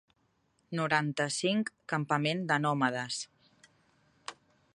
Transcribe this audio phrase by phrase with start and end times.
[0.79, 3.21] Noranta-cinc campament de nòmades.